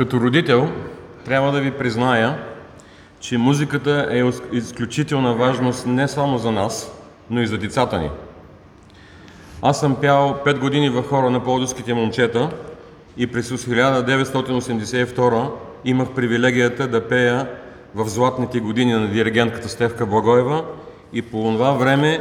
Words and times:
Като 0.00 0.20
родител 0.20 0.68
трябва 1.24 1.52
да 1.52 1.60
ви 1.60 1.70
призная, 1.70 2.38
че 3.20 3.38
музиката 3.38 4.08
е 4.10 4.22
изключителна 4.52 5.34
важност 5.34 5.86
не 5.86 6.08
само 6.08 6.38
за 6.38 6.52
нас, 6.52 6.92
но 7.30 7.42
и 7.42 7.46
за 7.46 7.58
децата 7.58 7.98
ни. 7.98 8.10
Аз 9.62 9.80
съм 9.80 9.94
пял 9.94 10.40
5 10.46 10.58
години 10.58 10.90
в 10.90 11.02
хора 11.02 11.30
на 11.30 11.44
Плодовските 11.44 11.94
момчета 11.94 12.50
и 13.16 13.26
през 13.26 13.50
1982 13.50 15.50
имах 15.84 16.10
привилегията 16.10 16.88
да 16.88 17.08
пея 17.08 17.48
в 17.94 18.08
златните 18.08 18.60
години 18.60 18.92
на 18.92 19.08
диригентката 19.08 19.68
Стевка 19.68 20.06
Благоева 20.06 20.64
и 21.12 21.22
по 21.22 21.42
това 21.42 21.72
време 21.72 22.20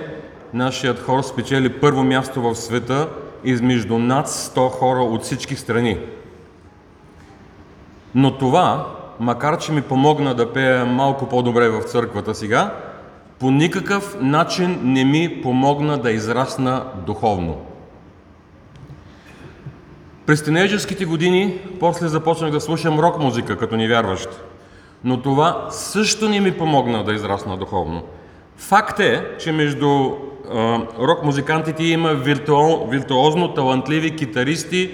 нашият 0.54 1.00
хор 1.00 1.22
спечели 1.22 1.70
първо 1.70 2.04
място 2.04 2.42
в 2.42 2.56
света 2.56 3.10
измежду 3.44 3.98
над 3.98 4.28
100 4.28 4.70
хора 4.70 5.00
от 5.00 5.24
всички 5.24 5.56
страни. 5.56 5.98
Но 8.16 8.38
това, 8.38 8.86
макар 9.20 9.58
че 9.58 9.72
ми 9.72 9.82
помогна 9.82 10.36
да 10.36 10.54
пея 10.54 10.86
малко 10.86 11.30
по-добре 11.30 11.70
в 11.70 11.82
църквата 11.82 12.36
сега, 12.36 12.74
по 13.40 13.52
никакъв 13.52 14.18
начин 14.22 14.80
не 14.84 15.04
ми 15.04 15.42
помогна 15.42 15.98
да 15.98 16.12
израсна 16.12 16.84
духовно. 17.06 17.58
През 20.26 20.44
тинейджерските 20.44 21.06
години 21.06 21.60
после 21.80 22.08
започнах 22.08 22.52
да 22.52 22.62
слушам 22.62 23.00
рок 23.00 23.20
музика 23.20 23.58
като 23.58 23.78
невярващ. 23.78 24.30
Но 25.04 25.22
това 25.22 25.68
също 25.70 26.30
не 26.30 26.40
ми 26.40 26.52
помогна 26.52 27.04
да 27.04 27.14
израсна 27.14 27.58
духовно. 27.58 28.04
Факт 28.58 29.00
е, 29.00 29.26
че 29.40 29.52
между 29.52 30.12
рок 31.00 31.24
музикантите 31.24 31.84
има 31.84 32.10
виртуо, 32.10 32.88
виртуозно 32.88 33.54
талантливи 33.54 34.16
китаристи, 34.16 34.92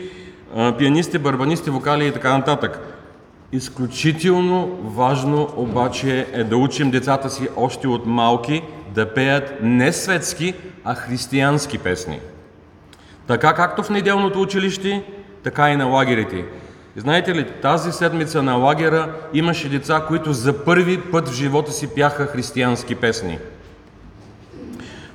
пианисти, 0.78 1.18
барбанисти, 1.18 1.70
вокали 1.70 2.08
и 2.08 2.12
така 2.12 2.38
нататък. 2.38 2.95
Изключително 3.56 4.68
важно 4.84 5.48
обаче 5.56 6.28
е 6.34 6.44
да 6.44 6.58
учим 6.58 6.92
децата 6.92 7.30
си 7.30 7.48
още 7.56 7.88
от 7.88 8.06
малки 8.06 8.62
да 8.96 9.14
пеят 9.14 9.54
не 9.62 9.94
светски, 9.94 10.54
а 10.84 10.96
християнски 10.96 11.78
песни. 11.78 12.20
Така 13.28 13.54
както 13.54 13.84
в 13.84 13.90
неделното 13.90 14.42
училище, 14.42 15.04
така 15.44 15.70
и 15.70 15.76
на 15.76 15.86
лагерите. 15.86 16.46
Знаете 16.96 17.36
ли, 17.36 17.46
тази 17.62 17.92
седмица 17.92 18.44
на 18.44 18.54
лагера 18.56 19.14
имаше 19.34 19.70
деца, 19.70 20.06
които 20.08 20.34
за 20.34 20.66
първи 20.66 21.02
път 21.02 21.30
в 21.30 21.34
живота 21.34 21.72
си 21.72 21.88
пяха 21.96 22.26
християнски 22.26 22.96
песни. 22.96 23.38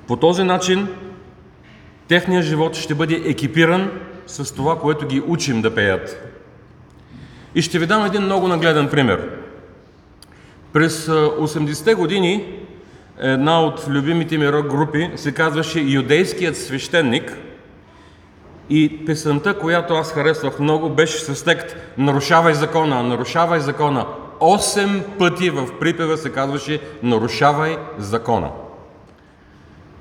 По 0.06 0.16
този 0.16 0.44
начин 0.44 0.88
техният 2.08 2.44
живот 2.44 2.74
ще 2.74 2.94
бъде 2.94 3.14
екипиран 3.14 3.90
с 4.26 4.54
това, 4.54 4.78
което 4.78 5.06
ги 5.06 5.22
учим 5.26 5.62
да 5.62 5.74
пеят. 5.74 6.29
И 7.54 7.62
ще 7.62 7.78
ви 7.78 7.86
дам 7.86 8.04
един 8.04 8.22
много 8.22 8.48
нагледен 8.48 8.88
пример. 8.88 9.28
През 10.72 11.06
80-те 11.06 11.94
години 11.94 12.60
една 13.18 13.62
от 13.62 13.88
любимите 13.88 14.38
ми 14.38 14.52
рок 14.52 14.66
групи 14.66 15.10
се 15.16 15.32
казваше 15.32 15.80
Юдейският 15.80 16.56
свещеник 16.56 17.36
и 18.70 19.04
песента, 19.06 19.58
която 19.58 19.94
аз 19.94 20.12
харесвах 20.12 20.58
много, 20.58 20.90
беше 20.90 21.18
с 21.18 21.44
текст 21.44 21.76
Нарушавай 21.98 22.54
закона, 22.54 23.02
нарушавай 23.02 23.60
закона. 23.60 24.06
Осем 24.40 25.04
пъти 25.18 25.50
в 25.50 25.78
припева 25.80 26.16
се 26.16 26.32
казваше 26.32 26.80
Нарушавай 27.02 27.76
закона. 27.98 28.50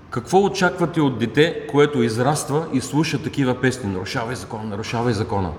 Какво 0.09 0.43
очаквате 0.43 1.01
от 1.01 1.19
дете, 1.19 1.67
което 1.71 2.03
израства 2.03 2.65
и 2.73 2.81
слуша 2.81 3.23
такива 3.23 3.61
песни? 3.61 3.91
Нарушавай 3.91 4.35
закона, 4.35 4.63
нарушавай 4.63 5.13
закона. 5.13 5.51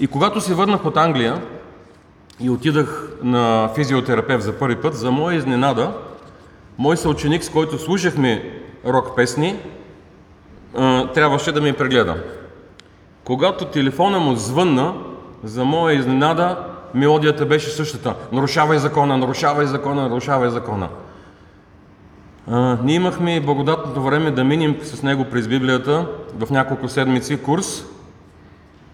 И 0.00 0.06
когато 0.06 0.40
се 0.40 0.54
върнах 0.54 0.86
от 0.86 0.96
Англия 0.96 1.42
и 2.40 2.50
отидах 2.50 3.12
на 3.22 3.70
физиотерапевт 3.74 4.44
за 4.44 4.52
първи 4.52 4.76
път, 4.76 4.94
за 4.94 5.10
моя 5.10 5.36
изненада, 5.36 5.92
мой 6.78 6.96
съученик, 6.96 7.44
с 7.44 7.50
който 7.50 7.78
слушахме 7.78 8.60
рок 8.86 9.16
песни, 9.16 9.56
трябваше 11.14 11.52
да 11.52 11.60
ми 11.60 11.72
прегледа. 11.72 12.16
Когато 13.24 13.64
телефона 13.64 14.18
му 14.18 14.34
звънна, 14.34 14.94
за 15.44 15.64
моя 15.64 15.96
изненада, 15.98 16.64
мелодията 16.94 17.46
беше 17.46 17.70
същата. 17.70 18.14
Нарушавай 18.32 18.78
закона, 18.78 19.18
нарушавай 19.18 19.66
закона, 19.66 20.08
нарушавай 20.08 20.50
закона. 20.50 20.88
Ние 22.82 22.94
имахме 22.94 23.40
благодатното 23.40 24.02
време 24.02 24.30
да 24.30 24.44
минем 24.44 24.76
с 24.82 25.02
него 25.02 25.24
през 25.24 25.48
Библията 25.48 26.06
в 26.38 26.50
няколко 26.50 26.88
седмици 26.88 27.42
курс 27.42 27.84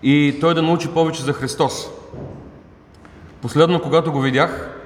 и 0.05 0.37
той 0.41 0.55
да 0.55 0.63
научи 0.63 0.89
повече 0.89 1.23
за 1.23 1.33
Христос. 1.33 1.91
Последно, 3.43 3.81
когато 3.81 4.13
го 4.13 4.21
видях, 4.21 4.81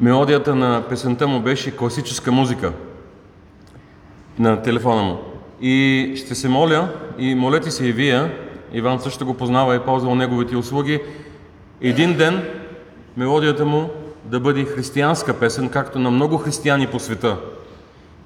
мелодията 0.00 0.54
на 0.54 0.82
песента 0.88 1.28
му 1.28 1.40
беше 1.40 1.76
класическа 1.76 2.32
музика 2.32 2.72
на 4.38 4.62
телефона 4.62 5.02
му. 5.02 5.18
И 5.60 6.12
ще 6.16 6.34
се 6.34 6.48
моля, 6.48 6.88
и 7.18 7.34
молете 7.34 7.70
се 7.70 7.86
и 7.86 7.92
вие, 7.92 8.30
Иван 8.72 9.00
също 9.00 9.26
го 9.26 9.34
познава 9.34 9.74
и 9.74 9.76
е 9.76 9.84
ползвал 9.84 10.14
неговите 10.14 10.56
услуги, 10.56 11.00
един 11.80 12.16
ден 12.16 12.42
мелодията 13.16 13.64
му 13.64 13.90
да 14.24 14.40
бъде 14.40 14.64
християнска 14.64 15.38
песен, 15.38 15.68
както 15.68 15.98
на 15.98 16.10
много 16.10 16.38
християни 16.38 16.86
по 16.86 17.00
света. 17.00 17.36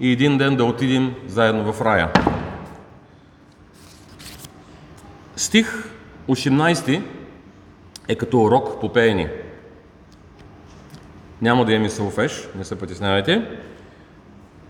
И 0.01 0.13
един 0.13 0.39
ден 0.39 0.57
да 0.57 0.65
отидем 0.65 1.15
заедно 1.27 1.73
в 1.73 1.81
рая. 1.81 2.13
Стих 5.37 5.85
18 6.29 7.03
е 8.09 8.15
като 8.15 8.43
урок 8.43 8.81
по 8.81 8.93
пеене. 8.93 9.33
Няма 11.43 11.65
да 11.65 11.73
имаме 11.73 11.91
сълфеш, 11.91 12.49
не 12.59 12.65
се 12.65 12.79
притеснявайте. 12.79 13.59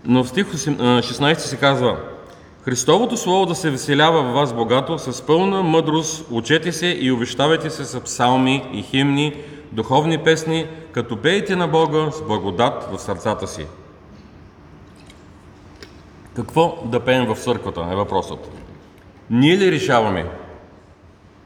Но 0.05 0.23
в 0.23 0.29
стих 0.29 0.45
16 0.47 1.37
се 1.37 1.57
казва 1.57 1.97
Христовото 2.65 3.17
Слово 3.17 3.45
да 3.45 3.55
се 3.55 3.69
веселява 3.69 4.23
в 4.23 4.33
вас 4.33 4.53
богато, 4.53 4.99
с 4.99 5.25
пълна 5.25 5.63
мъдрост 5.63 6.27
учете 6.31 6.71
се 6.71 6.87
и 6.87 7.11
увещавайте 7.11 7.69
се 7.69 7.85
с 7.85 8.01
псалми 8.01 8.69
и 8.73 8.81
химни, 8.81 9.33
духовни 9.71 10.17
песни, 10.17 10.67
като 10.91 11.17
пеете 11.17 11.55
на 11.55 11.67
Бога 11.67 12.11
с 12.11 12.21
благодат 12.21 12.89
в 12.91 12.99
сърцата 12.99 13.47
си. 13.47 13.65
Какво 16.35 16.77
да 16.85 16.99
пеем 16.99 17.25
в 17.25 17.35
църквата 17.35 17.87
е 17.91 17.95
въпросът. 17.95 18.49
Ние 19.29 19.57
ли 19.57 19.71
решаваме? 19.71 20.25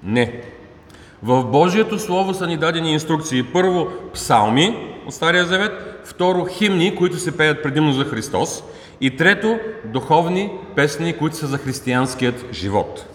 Не. 0.04 0.42
В 1.24 1.44
Божието 1.44 2.00
Слово 2.00 2.34
са 2.34 2.48
ни 2.48 2.58
дадени 2.58 2.94
инструкции. 2.94 3.44
Първо, 3.44 3.88
псалми 4.14 4.98
от 5.08 5.14
Стария 5.14 5.46
Завет, 5.46 6.02
второ, 6.06 6.46
химни, 6.46 6.96
които 6.96 7.20
се 7.20 7.38
пеят 7.38 7.64
предимно 7.64 7.94
за 7.94 8.06
Христос 8.06 8.64
и 9.02 9.18
трето, 9.18 9.60
духовни 9.86 10.52
песни, 10.76 11.18
които 11.18 11.36
са 11.36 11.48
за 11.48 11.58
християнският 11.58 12.46
живот. 12.54 13.06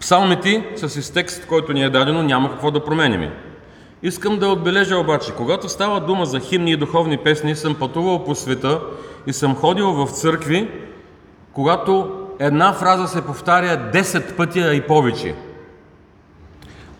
Псалмите 0.00 0.64
с 0.76 1.12
текст, 1.12 1.46
който 1.46 1.72
ни 1.72 1.84
е 1.84 1.90
дадено, 1.90 2.22
няма 2.22 2.50
какво 2.50 2.70
да 2.70 2.84
променим. 2.84 3.30
Искам 4.02 4.38
да 4.38 4.48
отбележа 4.48 4.96
обаче, 4.96 5.32
когато 5.36 5.68
става 5.68 6.00
дума 6.00 6.26
за 6.26 6.40
химни 6.40 6.72
и 6.72 6.76
духовни 6.76 7.18
песни, 7.18 7.56
съм 7.56 7.74
пътувал 7.74 8.24
по 8.24 8.34
света 8.34 8.80
и 9.26 9.32
съм 9.32 9.56
ходил 9.56 9.92
в 9.92 10.10
църкви, 10.10 10.70
когато 11.52 12.21
една 12.42 12.72
фраза 12.72 13.08
се 13.08 13.22
повтаря 13.22 13.90
10 13.94 14.36
пъти 14.36 14.60
и 14.72 14.80
повече. 14.80 15.34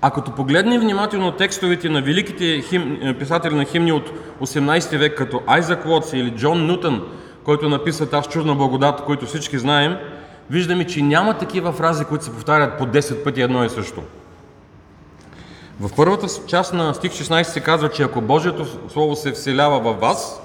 А 0.00 0.10
като 0.10 0.30
погледнем 0.30 0.80
внимателно 0.80 1.32
текстовете 1.32 1.88
на 1.88 2.02
великите 2.02 2.60
хим... 2.60 3.14
писатели 3.18 3.54
на 3.54 3.64
химни 3.64 3.92
от 3.92 4.10
18 4.40 4.98
век, 4.98 5.18
като 5.18 5.42
Айзак 5.46 5.86
Уотс 5.86 6.12
или 6.12 6.30
Джон 6.30 6.66
Нютън, 6.66 7.02
който 7.44 7.68
написа 7.68 8.10
тази 8.10 8.28
чудна 8.28 8.54
благодат, 8.54 9.04
който 9.04 9.26
всички 9.26 9.58
знаем, 9.58 9.96
виждаме, 10.50 10.86
че 10.86 11.02
няма 11.02 11.38
такива 11.38 11.72
фрази, 11.72 12.04
които 12.04 12.24
се 12.24 12.32
повтарят 12.32 12.78
по 12.78 12.86
10 12.86 13.24
пъти 13.24 13.42
едно 13.42 13.64
и 13.64 13.68
също. 13.68 14.02
В 15.80 15.90
първата 15.96 16.26
част 16.46 16.74
на 16.74 16.94
стих 16.94 17.12
16 17.12 17.42
се 17.42 17.60
казва, 17.60 17.88
че 17.88 18.02
ако 18.02 18.20
Божието 18.20 18.66
Слово 18.88 19.16
се 19.16 19.32
вселява 19.32 19.80
във 19.80 20.00
вас, 20.00 20.42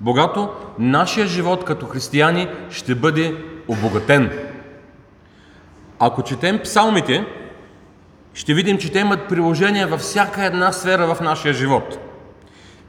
богато, 0.00 0.48
нашия 0.78 1.26
живот 1.26 1.64
като 1.64 1.86
християни 1.86 2.48
ще 2.70 2.94
бъде 2.94 3.51
обогатен. 3.72 4.30
Ако 5.98 6.22
четем 6.22 6.60
псалмите, 6.64 7.26
ще 8.34 8.54
видим, 8.54 8.78
че 8.78 8.92
те 8.92 8.98
имат 8.98 9.28
приложение 9.28 9.86
във 9.86 10.00
всяка 10.00 10.44
една 10.44 10.72
сфера 10.72 11.14
в 11.14 11.20
нашия 11.20 11.54
живот. 11.54 11.98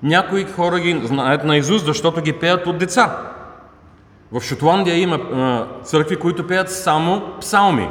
Някои 0.03 0.45
хора 0.45 0.79
ги 0.79 1.01
знаят 1.03 1.43
на 1.43 1.57
Изус, 1.57 1.83
защото 1.83 2.21
ги 2.21 2.33
пеят 2.33 2.67
от 2.67 2.77
деца. 2.77 3.17
В 4.31 4.41
Шотландия 4.41 4.97
има 4.99 5.67
църкви, 5.83 6.15
които 6.15 6.47
пеят 6.47 6.71
само 6.71 7.23
псалми. 7.39 7.89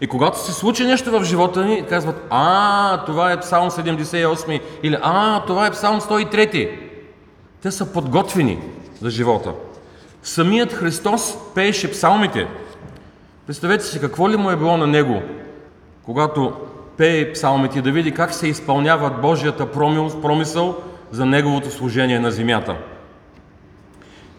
И 0.00 0.06
когато 0.06 0.38
се 0.38 0.52
случи 0.52 0.84
нещо 0.84 1.10
в 1.10 1.24
живота 1.24 1.64
ни, 1.64 1.86
казват, 1.88 2.26
а, 2.30 3.04
това 3.04 3.32
е 3.32 3.40
псалм 3.40 3.70
78 3.70 4.60
или 4.82 4.96
а, 5.02 5.44
това 5.44 5.66
е 5.66 5.70
псалм 5.70 6.00
103. 6.00 6.78
Те 7.62 7.70
са 7.70 7.92
подготвени 7.92 8.58
за 9.00 9.10
живота. 9.10 9.52
Самият 10.24 10.72
Христос 10.72 11.36
пееше 11.54 11.90
псалмите. 11.90 12.46
Представете 13.46 13.84
си 13.84 14.00
какво 14.00 14.30
ли 14.30 14.36
му 14.36 14.50
е 14.50 14.56
било 14.56 14.76
на 14.76 14.86
него, 14.86 15.22
когато 16.02 16.52
пее 16.96 17.32
псалмите 17.32 17.82
да 17.82 17.92
види 17.92 18.14
как 18.14 18.34
се 18.34 18.48
изпълнява 18.48 19.10
Божията 19.10 19.72
промисъл 20.22 20.76
за 21.10 21.26
неговото 21.26 21.70
служение 21.70 22.20
на 22.20 22.30
земята. 22.30 22.76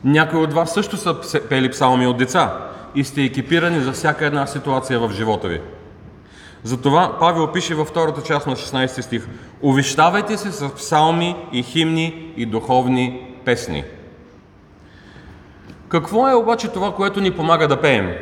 Някои 0.04 0.40
от 0.40 0.54
вас 0.54 0.74
също 0.74 0.98
са 0.98 1.42
пели 1.50 1.72
псалми 1.72 2.08
от 2.08 2.18
деца 2.18 2.58
и 2.96 3.04
сте 3.04 3.22
екипирани 3.22 3.80
за 3.80 3.92
всяка 3.92 4.26
една 4.26 4.48
ситуация 4.48 5.00
в 5.00 5.12
живота 5.12 5.48
ви. 5.48 5.62
Затова 6.64 7.20
Павел 7.20 7.52
пише 7.52 7.76
във 7.76 7.88
втората 7.88 8.22
част 8.24 8.48
на 8.48 8.56
16 8.56 9.02
стих 9.02 9.28
Увещавайте 9.62 10.38
се 10.38 10.52
с 10.52 10.70
псалми 10.70 11.36
и 11.52 11.64
химни 11.64 12.34
и 12.38 12.46
духовни 12.46 13.36
песни. 13.46 13.84
Какво 15.96 16.30
е 16.30 16.34
обаче 16.34 16.68
това, 16.68 16.94
което 16.94 17.22
ни 17.22 17.32
помага 17.32 17.68
да 17.68 17.82
пеем? 17.82 18.14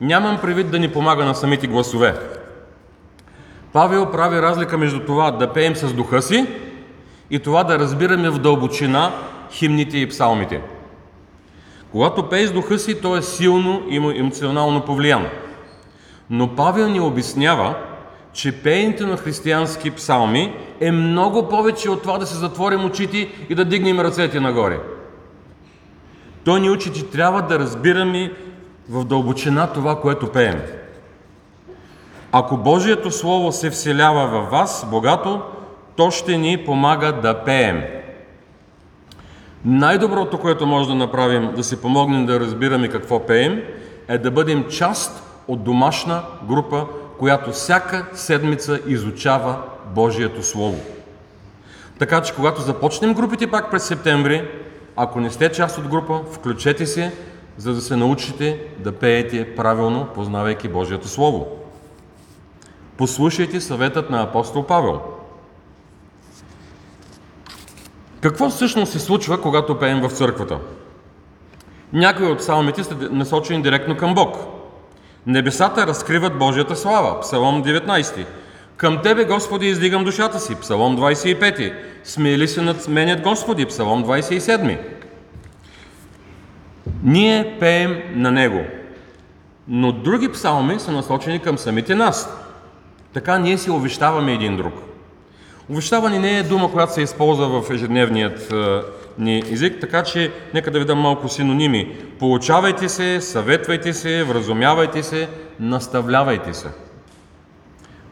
Нямам 0.00 0.38
предвид 0.40 0.70
да 0.70 0.78
ни 0.78 0.88
помага 0.88 1.24
на 1.24 1.34
самите 1.34 1.66
гласове. 1.66 2.14
Павел 3.72 4.10
прави 4.10 4.42
разлика 4.42 4.78
между 4.78 5.00
това 5.00 5.30
да 5.30 5.52
пеем 5.52 5.76
с 5.76 5.92
духа 5.92 6.22
си 6.22 6.46
и 7.30 7.38
това 7.38 7.64
да 7.64 7.78
разбираме 7.78 8.30
в 8.30 8.38
дълбочина 8.38 9.12
химните 9.50 9.98
и 9.98 10.08
псалмите. 10.08 10.60
Когато 11.92 12.28
пее 12.28 12.46
с 12.46 12.52
духа 12.52 12.78
си, 12.78 13.00
то 13.00 13.16
е 13.16 13.22
силно 13.22 13.82
и 13.88 13.96
емоционално 13.96 14.84
повлияно. 14.84 15.28
Но 16.30 16.56
Павел 16.56 16.88
ни 16.88 17.00
обяснява, 17.00 17.74
че 18.32 18.62
пеенето 18.62 19.06
на 19.06 19.16
християнски 19.16 19.90
псалми 19.90 20.56
е 20.80 20.90
много 20.90 21.48
повече 21.48 21.90
от 21.90 22.02
това 22.02 22.18
да 22.18 22.26
се 22.26 22.34
затворим 22.34 22.84
очите 22.84 23.28
и 23.48 23.54
да 23.54 23.64
дигнем 23.64 24.00
ръцете 24.00 24.40
нагоре. 24.40 24.78
Той 26.44 26.60
ни 26.60 26.70
учи, 26.70 26.92
че 26.92 27.06
трябва 27.10 27.42
да 27.42 27.58
разбираме 27.58 28.32
в 28.88 29.04
дълбочина 29.04 29.66
това, 29.66 30.00
което 30.00 30.32
пеем. 30.32 30.62
Ако 32.32 32.56
Божието 32.56 33.10
Слово 33.10 33.52
се 33.52 33.70
вселява 33.70 34.26
във 34.26 34.50
вас 34.50 34.86
богато, 34.90 35.42
то 35.96 36.10
ще 36.10 36.38
ни 36.38 36.64
помага 36.64 37.12
да 37.12 37.44
пеем. 37.44 37.82
Най-доброто, 39.64 40.38
което 40.38 40.66
може 40.66 40.88
да 40.88 40.94
направим, 40.94 41.52
да 41.56 41.64
си 41.64 41.80
помогнем 41.80 42.26
да 42.26 42.40
разбираме 42.40 42.88
какво 42.88 43.26
пеем, 43.26 43.62
е 44.08 44.18
да 44.18 44.30
бъдем 44.30 44.64
част 44.68 45.22
от 45.48 45.64
домашна 45.64 46.22
група, 46.48 46.86
която 47.18 47.50
всяка 47.50 48.06
седмица 48.12 48.80
изучава 48.86 49.56
Божието 49.86 50.42
Слово. 50.42 50.80
Така 51.98 52.22
че, 52.22 52.34
когато 52.34 52.60
започнем 52.60 53.14
групите 53.14 53.50
пак 53.50 53.70
през 53.70 53.84
септември, 53.84 54.48
ако 54.96 55.20
не 55.20 55.30
сте 55.30 55.52
част 55.52 55.78
от 55.78 55.88
група, 55.88 56.20
включете 56.32 56.86
се, 56.86 57.12
за 57.56 57.74
да 57.74 57.80
се 57.80 57.96
научите 57.96 58.60
да 58.78 58.92
пеете 58.92 59.56
правилно, 59.56 60.08
познавайки 60.14 60.68
Божието 60.68 61.08
Слово. 61.08 61.46
Послушайте 62.96 63.60
съветът 63.60 64.10
на 64.10 64.22
апостол 64.22 64.66
Павел. 64.66 65.00
Какво 68.20 68.50
всъщност 68.50 68.92
се 68.92 69.00
случва, 69.00 69.40
когато 69.40 69.78
пеем 69.78 70.00
в 70.00 70.10
църквата? 70.10 70.58
Някои 71.92 72.26
от 72.26 72.38
псалмите 72.38 72.84
са 72.84 72.96
насочени 73.10 73.62
директно 73.62 73.96
към 73.96 74.14
Бог. 74.14 74.36
Небесата 75.26 75.86
разкриват 75.86 76.38
Божията 76.38 76.76
слава. 76.76 77.20
Псалом 77.20 77.64
19. 77.64 78.26
Към 78.84 79.02
Тебе, 79.02 79.24
Господи, 79.24 79.66
издигам 79.66 80.04
душата 80.04 80.40
си. 80.40 80.54
Псалом 80.54 80.96
25. 80.96 81.72
Смели 82.04 82.48
се 82.48 82.62
над 82.62 82.88
менят 82.88 83.20
Господи. 83.20 83.66
Псалом 83.66 84.04
27. 84.04 84.78
Ние 87.02 87.56
пеем 87.60 88.02
на 88.14 88.30
Него. 88.30 88.60
Но 89.68 89.92
други 89.92 90.32
псалми 90.32 90.80
са 90.80 90.92
насочени 90.92 91.38
към 91.38 91.58
самите 91.58 91.94
нас. 91.94 92.36
Така 93.12 93.38
ние 93.38 93.58
си 93.58 93.70
увещаваме 93.70 94.32
един 94.32 94.56
друг. 94.56 94.74
Увещаване 95.68 96.18
не 96.18 96.38
е 96.38 96.42
дума, 96.42 96.72
която 96.72 96.92
се 96.92 97.02
използва 97.02 97.62
в 97.62 97.70
ежедневният 97.70 98.52
е, 98.52 98.80
ни 99.18 99.42
език, 99.50 99.80
така 99.80 100.02
че 100.02 100.32
нека 100.54 100.70
да 100.70 100.78
ви 100.78 100.84
дам 100.84 100.98
малко 100.98 101.28
синоними. 101.28 101.96
Получавайте 102.18 102.88
се, 102.88 103.20
съветвайте 103.20 103.92
се, 103.92 104.24
вразумявайте 104.24 105.02
се, 105.02 105.28
наставлявайте 105.60 106.54
се. 106.54 106.68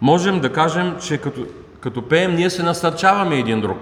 Можем 0.03 0.41
да 0.41 0.53
кажем, 0.53 0.97
че 1.07 1.19
като, 1.19 1.47
като 1.81 2.03
пеем, 2.03 2.35
ние 2.35 2.51
се 2.51 2.63
насърчаваме 2.63 3.39
един 3.39 3.61
друг. 3.61 3.79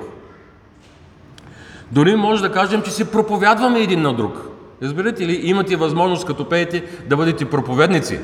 Дори 1.93 2.17
може 2.17 2.43
да 2.43 2.53
кажем, 2.53 2.83
че 2.83 2.91
се 2.91 3.11
проповядваме 3.11 3.81
един 3.81 4.03
на 4.03 4.15
друг. 4.15 4.49
Разбирате 4.83 5.27
ли? 5.27 5.41
Имате 5.43 5.77
възможност, 5.77 6.27
като 6.27 6.49
пеете, 6.49 6.85
да 7.07 7.17
бъдете 7.17 7.51
проповедници. 7.51 8.19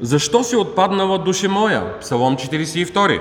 Защо 0.00 0.44
си 0.44 0.56
отпаднала 0.56 1.18
душа 1.18 1.48
моя? 1.48 1.98
Псалом 2.00 2.36
42. 2.36 3.20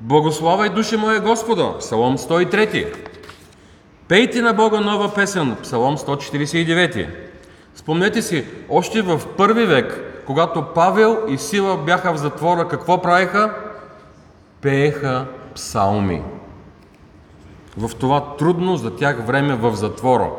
Благославай 0.00 0.68
душа 0.68 0.98
моя 0.98 1.20
Господа. 1.20 1.78
Псалом 1.78 2.18
103. 2.18 2.96
Пейте 4.08 4.42
на 4.42 4.52
Бога 4.52 4.80
нова 4.80 5.14
песен. 5.14 5.56
Псалом 5.62 5.98
149. 5.98 7.29
Спомнете 7.74 8.22
си, 8.22 8.44
още 8.68 9.02
в 9.02 9.20
първи 9.36 9.66
век, 9.66 10.22
когато 10.26 10.64
Павел 10.74 11.18
и 11.28 11.38
Сила 11.38 11.76
бяха 11.76 12.12
в 12.12 12.16
затвора, 12.16 12.68
какво 12.68 13.02
правиха? 13.02 13.54
Пееха 14.60 15.26
псалми. 15.54 16.22
В 17.76 17.90
това 17.94 18.36
трудно 18.38 18.76
за 18.76 18.96
тях 18.96 19.26
време 19.26 19.54
в 19.54 19.74
затвора. 19.74 20.30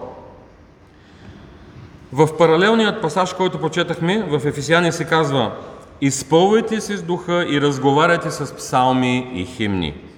В 2.13 2.38
паралелният 2.38 3.01
пасаж, 3.01 3.34
който 3.34 3.62
почетахме, 3.62 4.24
в 4.30 4.45
Ефесяни 4.45 4.92
се 4.92 5.06
казва 5.06 5.51
Изпълвайте 6.01 6.81
се 6.81 6.98
с 6.98 7.04
духа 7.04 7.45
и 7.50 7.62
разговаряйте 7.62 8.31
с 8.31 8.56
псалми 8.56 9.31
и 9.34 9.45
химни. 9.45 10.11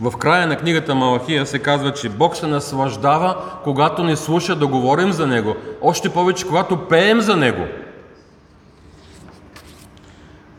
В 0.00 0.16
края 0.16 0.46
на 0.46 0.56
книгата 0.56 0.94
Малахия 0.94 1.46
се 1.46 1.58
казва, 1.58 1.92
че 1.92 2.08
Бог 2.08 2.36
се 2.36 2.46
наслаждава, 2.46 3.36
когато 3.64 4.04
не 4.04 4.16
слуша 4.16 4.56
да 4.56 4.66
говорим 4.66 5.12
за 5.12 5.26
Него. 5.26 5.56
Още 5.82 6.08
повече, 6.08 6.46
когато 6.46 6.88
пеем 6.88 7.20
за 7.20 7.36
Него. 7.36 7.66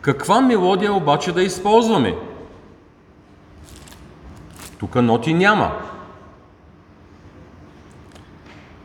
Каква 0.02 0.42
мелодия 0.42 0.94
обаче 0.94 1.32
да 1.32 1.44
използваме? 1.44 2.16
Тук 4.80 4.96
ноти 4.96 5.34
няма. 5.34 5.72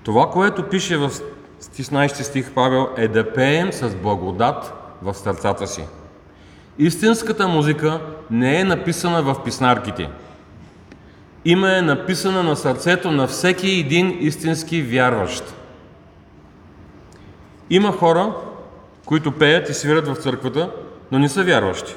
Това, 0.05 0.31
което 0.31 0.69
пише 0.69 0.96
в 0.96 1.10
16 1.60 2.22
стих 2.22 2.52
Павел 2.55 2.88
е 2.96 3.08
да 3.08 3.32
пеем 3.32 3.72
с 3.72 3.94
благодат 3.94 4.72
в 5.03 5.15
сърцата 5.15 5.67
си. 5.67 5.84
Истинската 6.79 7.48
музика 7.48 8.00
не 8.31 8.60
е 8.60 8.65
написана 8.65 9.22
в 9.22 9.44
писнарките. 9.44 10.10
Има 11.44 11.77
е 11.77 11.82
написана 11.82 12.43
на 12.43 12.56
сърцето 12.56 13.11
на 13.11 13.27
всеки 13.27 13.70
един 13.70 14.17
истински 14.20 14.82
вярващ. 14.82 15.55
Има 17.70 17.93
хора, 17.93 18.34
които 19.06 19.32
пеят 19.32 19.69
и 19.69 19.75
свират 19.75 20.08
в 20.08 20.15
църквата, 20.15 20.70
но 21.13 21.19
не 21.19 21.29
са 21.29 21.44
вярващи. 21.44 21.94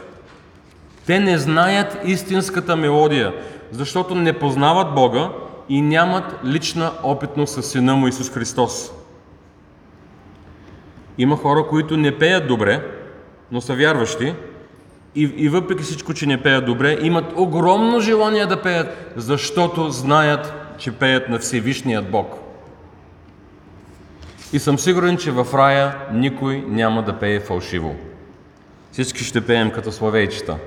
Те 1.05 1.19
не 1.19 1.37
знаят 1.37 1.97
истинската 2.05 2.75
мелодия, 2.75 3.33
защото 3.71 4.15
не 4.15 4.39
познават 4.39 4.95
Бога 4.95 5.29
и 5.69 5.81
нямат 5.81 6.35
лична 6.45 6.91
опитност 7.03 7.53
с 7.53 7.63
Сина 7.63 7.95
му 7.95 8.07
Исус 8.07 8.29
Христос. 8.29 8.91
Има 11.17 11.37
хора, 11.37 11.67
които 11.67 11.97
не 11.97 12.17
пеят 12.17 12.47
добре, 12.47 12.85
но 13.51 13.61
са 13.61 13.75
вярващи 13.75 14.33
и, 15.15 15.23
и 15.23 15.49
въпреки 15.49 15.83
всичко, 15.83 16.13
че 16.13 16.25
не 16.25 16.43
пеят 16.43 16.65
добре, 16.65 16.97
имат 17.01 17.25
огромно 17.35 17.99
желание 17.99 18.45
да 18.45 18.61
пеят, 18.61 19.13
защото 19.15 19.89
знаят, 19.89 20.53
че 20.77 20.91
пеят 20.91 21.29
на 21.29 21.39
Всевишният 21.39 22.11
Бог. 22.11 22.35
И 24.53 24.59
съм 24.59 24.79
сигурен, 24.79 25.17
че 25.17 25.31
в 25.31 25.47
рая 25.53 25.95
никой 26.13 26.63
няма 26.67 27.03
да 27.03 27.19
пее 27.19 27.39
фалшиво. 27.39 27.95
Всички 28.91 29.23
ще 29.23 29.41
пеем 29.41 29.71
като 29.71 29.91
славейчета. 29.91 30.57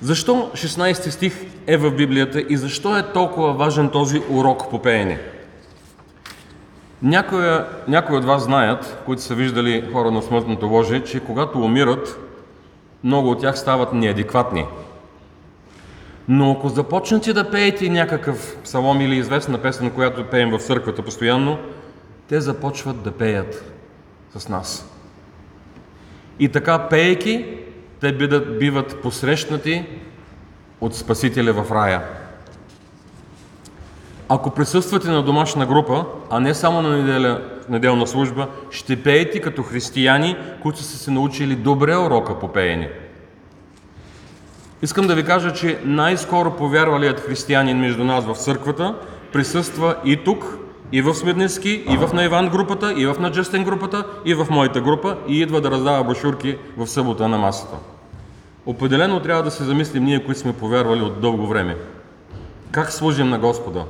Защо 0.00 0.50
16 0.54 1.10
стих 1.10 1.46
е 1.66 1.76
в 1.76 1.90
Библията 1.90 2.44
и 2.48 2.56
защо 2.56 2.98
е 2.98 3.12
толкова 3.12 3.52
важен 3.52 3.88
този 3.88 4.22
урок 4.30 4.70
по 4.70 4.82
пеене? 4.82 5.20
Някои, 7.02 8.16
от 8.16 8.24
вас 8.24 8.42
знаят, 8.42 9.02
които 9.06 9.22
са 9.22 9.34
виждали 9.34 9.88
хора 9.92 10.10
на 10.10 10.22
смъртното 10.22 10.66
ложе, 10.66 11.00
че 11.00 11.20
когато 11.20 11.58
умират, 11.58 12.25
много 13.04 13.30
от 13.30 13.40
тях 13.40 13.58
стават 13.58 13.92
неадекватни. 13.92 14.66
Но 16.28 16.52
ако 16.52 16.68
започнете 16.68 17.32
да 17.32 17.50
пеете 17.50 17.88
някакъв 17.88 18.56
псалом 18.64 19.00
или 19.00 19.16
известна 19.16 19.58
песен, 19.58 19.90
която 19.90 20.24
пеем 20.24 20.50
в 20.50 20.58
църквата 20.58 21.02
постоянно, 21.02 21.58
те 22.28 22.40
започват 22.40 23.02
да 23.02 23.12
пеят 23.12 23.72
с 24.36 24.48
нас. 24.48 24.92
И 26.38 26.48
така, 26.48 26.88
пеейки, 26.88 27.58
те 28.00 28.12
биват, 28.58 29.02
посрещнати 29.02 29.86
от 30.80 30.94
Спасителя 30.94 31.52
в 31.52 31.72
рая. 31.72 32.02
Ако 34.28 34.50
присъствате 34.50 35.08
на 35.08 35.22
домашна 35.22 35.66
група, 35.66 36.04
а 36.30 36.40
не 36.40 36.54
само 36.54 36.82
на 36.82 36.96
неделя, 36.96 37.40
неделна 37.68 38.06
служба, 38.06 38.48
ще 38.70 39.02
пеете 39.02 39.40
като 39.40 39.62
християни, 39.62 40.36
които 40.62 40.78
са 40.78 40.98
се 40.98 41.10
научили 41.10 41.54
добре 41.54 41.96
урока 41.96 42.38
по 42.38 42.48
пеене. 42.48 42.90
Искам 44.82 45.06
да 45.06 45.14
ви 45.14 45.24
кажа, 45.24 45.52
че 45.52 45.78
най-скоро 45.84 46.50
повярвалият 46.50 47.20
християнин 47.20 47.78
между 47.78 48.04
нас 48.04 48.24
в 48.24 48.34
църквата 48.34 48.94
присъства 49.32 49.96
и 50.04 50.16
тук, 50.24 50.58
и 50.92 51.02
в 51.02 51.14
Смирненски, 51.14 51.84
и 51.90 51.96
в 51.96 52.10
на 52.12 52.24
Иван 52.24 52.48
групата, 52.48 52.94
и 52.96 53.06
в 53.06 53.16
на 53.20 53.32
Джестен 53.32 53.64
групата, 53.64 54.04
и 54.24 54.34
в 54.34 54.46
моята 54.50 54.80
група, 54.80 55.16
и 55.28 55.40
идва 55.40 55.60
да 55.60 55.70
раздава 55.70 56.04
брошурки 56.04 56.58
в 56.76 56.86
събота 56.86 57.28
на 57.28 57.38
масата. 57.38 57.76
Определено 58.66 59.20
трябва 59.20 59.42
да 59.42 59.50
се 59.50 59.64
замислим 59.64 60.04
ние, 60.04 60.24
които 60.24 60.40
сме 60.40 60.52
повярвали 60.52 61.02
от 61.02 61.20
дълго 61.20 61.46
време. 61.46 61.76
Как 62.70 62.92
служим 62.92 63.28
на 63.28 63.38
Господа? 63.38 63.84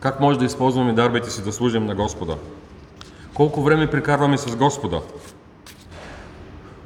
Как 0.00 0.20
може 0.20 0.38
да 0.38 0.44
използваме 0.44 0.92
дарбите 0.92 1.30
си 1.30 1.44
да 1.44 1.52
служим 1.52 1.86
на 1.86 1.94
Господа? 1.94 2.36
Колко 3.34 3.62
време 3.62 3.90
прикарваме 3.90 4.38
с 4.38 4.56
Господа? 4.56 5.00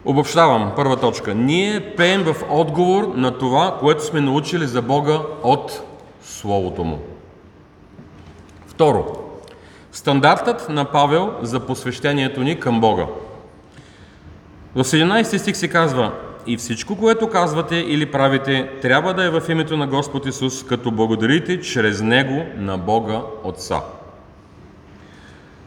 Обобщавам, 0.04 0.72
първа 0.76 0.96
точка. 0.96 1.34
Ние 1.34 1.94
пеем 1.96 2.22
в 2.22 2.36
отговор 2.50 3.12
на 3.14 3.38
това, 3.38 3.76
което 3.80 4.04
сме 4.04 4.20
научили 4.20 4.66
за 4.66 4.82
Бога 4.82 5.20
от 5.42 5.82
Словото 6.22 6.84
Му. 6.84 6.98
Второ, 8.66 9.04
стандартът 9.92 10.68
на 10.68 10.84
Павел 10.84 11.34
за 11.42 11.60
посвещението 11.60 12.40
ни 12.40 12.60
към 12.60 12.80
Бога. 12.80 13.06
В 14.74 14.84
17 14.84 15.36
стих 15.36 15.56
се 15.56 15.68
казва 15.68 16.12
И 16.46 16.56
всичко, 16.56 16.96
което 16.96 17.28
казвате 17.28 17.76
или 17.76 18.10
правите, 18.10 18.70
трябва 18.82 19.14
да 19.14 19.24
е 19.24 19.30
в 19.30 19.42
името 19.48 19.76
на 19.76 19.86
Господ 19.86 20.26
Исус, 20.26 20.66
като 20.66 20.90
благодарите 20.90 21.60
чрез 21.60 22.00
Него 22.02 22.44
на 22.56 22.78
Бога 22.78 23.20
Отца. 23.44 23.80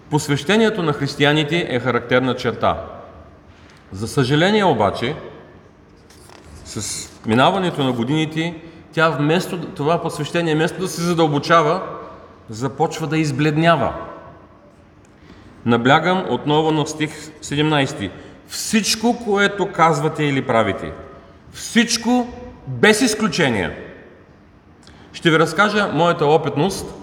Посвещението 0.10 0.84
на 0.84 0.94
християните 0.94 1.68
е 1.70 1.80
характерна 1.80 2.36
черта. 2.36 2.82
За 3.92 4.08
съжаление 4.08 4.64
обаче, 4.64 5.16
с 6.66 7.10
минаването 7.26 7.84
на 7.84 7.92
годините, 7.92 8.56
тя 8.92 9.10
вместо 9.10 9.60
това 9.60 10.02
посвещение, 10.02 10.56
вместо 10.56 10.80
да 10.80 10.88
се 10.88 11.02
задълбочава, 11.02 11.82
започва 12.50 13.08
да 13.08 13.18
избледнява. 13.18 13.94
Наблягам 15.66 16.26
отново 16.30 16.72
на 16.72 16.88
стих 16.88 17.12
17. 17.42 18.10
Всичко, 18.48 19.26
което 19.26 19.72
казвате 19.72 20.24
или 20.24 20.42
правите, 20.42 20.92
всичко 21.54 22.28
без 22.68 23.02
изключение. 23.02 23.78
Ще 25.14 25.32
ви 25.32 25.40
разкажа 25.40 25.88
моята 25.94 26.26
опитност, 26.26 26.94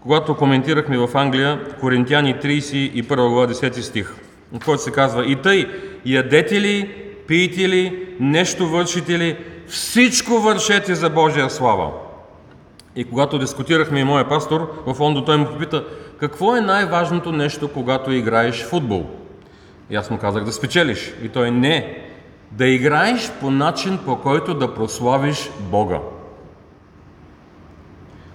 когато 0.00 0.36
коментирахме 0.36 0.98
в 0.98 1.08
Англия 1.14 1.60
Коринтияни 1.80 2.34
31 2.34 3.28
глава 3.28 3.46
10 3.46 3.80
стих, 3.80 4.14
който 4.64 4.82
се 4.82 4.90
казва 4.90 5.26
И 5.26 5.36
тъй, 5.36 5.66
ядете 6.06 6.60
ли, 6.60 6.94
пиете 7.26 7.68
ли, 7.68 8.16
нещо 8.20 8.68
вършите 8.68 9.18
ли, 9.18 9.36
всичко 9.66 10.32
вършете 10.32 10.94
за 10.94 11.10
Божия 11.10 11.50
слава. 11.50 11.90
И 12.96 13.04
когато 13.04 13.38
дискутирахме 13.38 14.00
и 14.00 14.04
моя 14.04 14.28
пастор, 14.28 14.82
в 14.86 14.94
фондо 14.94 15.24
той 15.24 15.36
му 15.36 15.46
попита, 15.46 15.84
какво 16.20 16.56
е 16.56 16.60
най-важното 16.60 17.32
нещо, 17.32 17.68
когато 17.68 18.12
играеш 18.12 18.64
футбол? 18.64 19.19
И 19.90 19.96
аз 19.96 20.10
му 20.10 20.18
казах 20.18 20.44
да 20.44 20.52
спечелиш. 20.52 21.14
И 21.22 21.28
той 21.28 21.50
не. 21.50 22.04
Да 22.50 22.66
играеш 22.66 23.32
по 23.40 23.50
начин, 23.50 23.98
по 24.04 24.16
който 24.16 24.54
да 24.54 24.74
прославиш 24.74 25.50
Бога. 25.60 25.98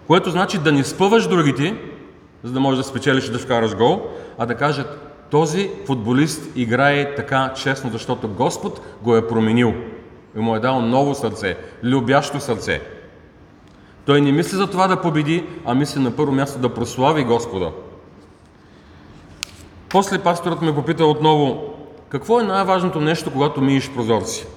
Което 0.07 0.31
значи 0.31 0.57
да 0.57 0.71
не 0.71 0.83
спъваш 0.83 1.27
другите, 1.27 1.75
за 2.43 2.51
да 2.51 2.59
можеш 2.59 2.77
да 2.77 2.83
спечелиш 2.83 3.27
и 3.27 3.31
да 3.31 3.39
вкараш 3.39 3.75
гол, 3.75 4.01
а 4.37 4.45
да 4.45 4.55
кажат, 4.55 5.05
този 5.31 5.71
футболист 5.85 6.51
играе 6.55 7.15
така 7.15 7.53
честно, 7.55 7.89
защото 7.89 8.27
Господ 8.27 8.81
го 9.01 9.15
е 9.15 9.27
променил 9.27 9.73
и 10.35 10.39
му 10.39 10.55
е 10.55 10.59
дал 10.59 10.81
ново 10.81 11.15
сърце, 11.15 11.57
любящо 11.83 12.39
сърце. 12.39 12.81
Той 14.05 14.21
не 14.21 14.31
мисли 14.31 14.57
за 14.57 14.67
това 14.67 14.87
да 14.87 15.01
победи, 15.01 15.43
а 15.65 15.73
мисли 15.73 15.99
на 16.01 16.11
първо 16.11 16.31
място 16.31 16.59
да 16.59 16.73
прослави 16.73 17.23
Господа. 17.23 17.71
После 19.89 20.19
пасторът 20.19 20.61
ме 20.61 20.75
попита 20.75 21.05
отново, 21.05 21.75
какво 22.09 22.39
е 22.39 22.43
най-важното 22.43 23.01
нещо, 23.01 23.31
когато 23.33 23.61
миеш 23.61 23.91
прозорци? 23.91 24.47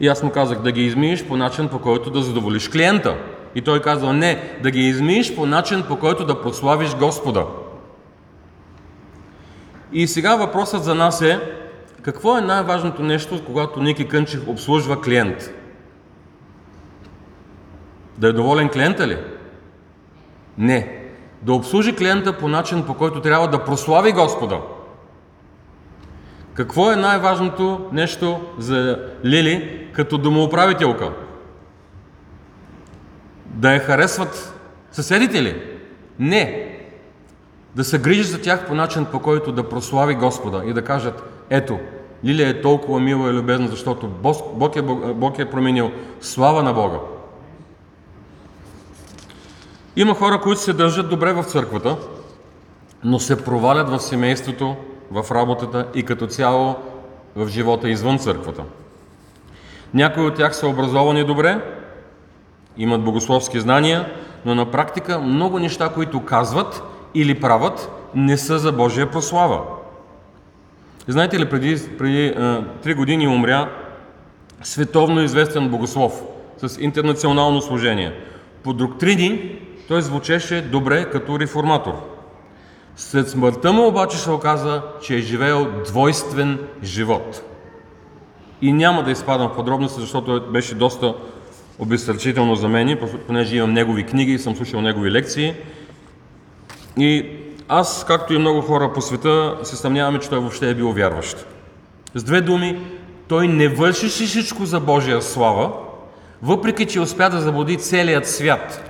И 0.00 0.08
аз 0.08 0.22
му 0.22 0.30
казах 0.30 0.58
да 0.58 0.72
ги 0.72 0.82
измиеш 0.82 1.24
по 1.24 1.36
начин, 1.36 1.68
по 1.68 1.78
който 1.78 2.10
да 2.10 2.22
задоволиш 2.22 2.68
клиента. 2.68 3.16
И 3.54 3.62
той 3.62 3.82
казва, 3.82 4.12
не, 4.12 4.58
да 4.62 4.70
ги 4.70 4.80
измиеш 4.80 5.34
по 5.34 5.46
начин, 5.46 5.84
по 5.88 5.98
който 5.98 6.24
да 6.24 6.42
прославиш 6.42 6.94
Господа. 6.94 7.46
И 9.92 10.06
сега 10.06 10.36
въпросът 10.36 10.84
за 10.84 10.94
нас 10.94 11.22
е, 11.22 11.40
какво 12.02 12.38
е 12.38 12.40
най-важното 12.40 13.02
нещо, 13.02 13.44
когато 13.46 13.82
Ники 13.82 14.08
Кънчев 14.08 14.48
обслужва 14.48 15.00
клиент? 15.00 15.54
Да 18.18 18.28
е 18.28 18.32
доволен 18.32 18.68
клиента 18.68 19.08
ли? 19.08 19.18
Не. 20.58 20.95
Да 21.46 21.52
обслужи 21.52 21.96
клиента 21.96 22.38
по 22.38 22.48
начин, 22.48 22.82
по 22.86 22.94
който 22.94 23.20
трябва 23.20 23.48
да 23.48 23.64
прослави 23.64 24.12
Господа. 24.12 24.60
Какво 26.54 26.92
е 26.92 26.96
най-важното 26.96 27.80
нещо 27.92 28.40
за 28.58 28.98
Лили 29.24 29.86
като 29.92 30.18
домоуправителка? 30.18 31.12
Да 33.46 33.74
я 33.74 33.80
харесват 33.80 34.54
съседите 34.92 35.42
ли? 35.42 35.62
Не. 36.18 36.72
Да 37.74 37.84
се 37.84 37.98
грижи 37.98 38.22
за 38.22 38.40
тях 38.42 38.66
по 38.66 38.74
начин, 38.74 39.04
по 39.04 39.20
който 39.20 39.52
да 39.52 39.68
прослави 39.68 40.14
Господа 40.14 40.62
и 40.66 40.72
да 40.72 40.84
кажат, 40.84 41.44
ето, 41.50 41.78
Лилия 42.24 42.48
е 42.48 42.60
толкова 42.60 43.00
мила 43.00 43.30
и 43.30 43.32
любезна, 43.32 43.68
защото 43.68 44.08
Бог 44.54 44.76
е, 44.76 44.82
Бог 45.14 45.38
е 45.38 45.50
променил 45.50 45.92
слава 46.20 46.62
на 46.62 46.72
Бога. 46.72 46.98
Има 49.96 50.14
хора, 50.14 50.40
които 50.40 50.60
се 50.60 50.72
държат 50.72 51.08
добре 51.08 51.32
в 51.32 51.44
църквата, 51.44 51.96
но 53.04 53.18
се 53.18 53.44
провалят 53.44 53.88
в 53.88 53.98
семейството, 53.98 54.76
в 55.10 55.26
работата 55.30 55.86
и 55.94 56.02
като 56.02 56.26
цяло 56.26 56.76
в 57.36 57.48
живота 57.48 57.88
извън 57.88 58.18
църквата. 58.18 58.62
Някои 59.94 60.26
от 60.26 60.34
тях 60.34 60.56
са 60.56 60.68
образовани 60.68 61.24
добре, 61.24 61.60
имат 62.78 63.04
богословски 63.04 63.60
знания, 63.60 64.12
но 64.44 64.54
на 64.54 64.70
практика 64.70 65.18
много 65.18 65.58
неща, 65.58 65.88
които 65.88 66.24
казват 66.24 66.82
или 67.14 67.40
правят, 67.40 67.90
не 68.14 68.36
са 68.36 68.58
за 68.58 68.72
Божия 68.72 69.10
прослава. 69.10 69.60
Знаете 71.08 71.40
ли, 71.40 71.50
преди, 71.50 71.96
преди 71.98 72.34
три 72.82 72.94
години 72.94 73.28
умря 73.28 73.70
световно 74.62 75.22
известен 75.22 75.68
богослов 75.68 76.22
с 76.58 76.80
интернационално 76.80 77.62
служение. 77.62 78.12
По 78.62 78.72
доктрини 78.72 79.58
той 79.88 80.02
звучеше 80.02 80.62
добре 80.62 81.10
като 81.10 81.38
реформатор. 81.38 81.92
След 82.96 83.30
смъртта 83.30 83.72
му 83.72 83.86
обаче 83.86 84.18
се 84.18 84.30
оказа, 84.30 84.82
че 85.02 85.14
е 85.14 85.20
живеел 85.20 85.66
двойствен 85.86 86.58
живот. 86.82 87.42
И 88.62 88.72
няма 88.72 89.02
да 89.02 89.10
изпадам 89.10 89.48
в 89.48 89.56
подробности, 89.56 90.00
защото 90.00 90.42
беше 90.52 90.74
доста 90.74 91.14
обезсърчително 91.78 92.54
за 92.54 92.68
мен, 92.68 92.98
понеже 93.26 93.56
имам 93.56 93.72
негови 93.72 94.04
книги 94.06 94.32
и 94.32 94.38
съм 94.38 94.56
слушал 94.56 94.80
негови 94.80 95.10
лекции. 95.10 95.54
И 96.98 97.30
аз, 97.68 98.04
както 98.08 98.34
и 98.34 98.38
много 98.38 98.60
хора 98.60 98.92
по 98.92 99.00
света, 99.00 99.58
се 99.62 99.76
съмняваме, 99.76 100.18
че 100.18 100.28
той 100.28 100.38
въобще 100.38 100.70
е 100.70 100.74
бил 100.74 100.92
вярващ. 100.92 101.46
С 102.14 102.24
две 102.24 102.40
думи, 102.40 102.80
той 103.28 103.48
не 103.48 103.68
вършеше 103.68 104.26
всичко 104.26 104.64
за 104.64 104.80
Божия 104.80 105.22
слава, 105.22 105.72
въпреки 106.42 106.86
че 106.86 107.00
успя 107.00 107.30
да 107.30 107.40
заблуди 107.40 107.76
целият 107.76 108.28
свят. 108.28 108.85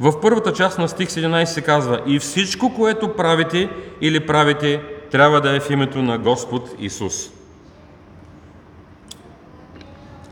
В 0.00 0.20
първата 0.20 0.52
част 0.52 0.78
на 0.78 0.88
стих 0.88 1.08
17 1.08 1.44
се 1.44 1.62
казва 1.62 2.00
И 2.06 2.18
всичко, 2.18 2.74
което 2.74 3.16
правите 3.16 3.70
или 4.00 4.26
правите, 4.26 4.82
трябва 5.10 5.40
да 5.40 5.56
е 5.56 5.60
в 5.60 5.70
името 5.70 6.02
на 6.02 6.18
Господ 6.18 6.70
Исус. 6.78 7.30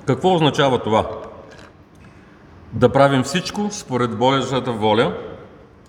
Какво 0.07 0.35
означава 0.35 0.79
това? 0.79 1.09
Да 2.73 2.89
правим 2.89 3.23
всичко 3.23 3.69
според 3.71 4.19
Божията 4.19 4.73
воля 4.73 5.17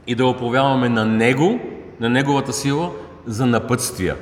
и 0.08 0.16
да 0.16 0.26
оповяваме 0.26 0.90
на 0.90 1.06
Него, 1.06 1.60
на 2.00 2.10
Неговата 2.10 2.54
сила 2.54 2.92
за 3.26 3.46
напътствия. 3.46 4.16